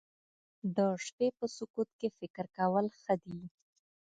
[0.75, 3.37] د شپې په سکوت کې فکر کول ښه دي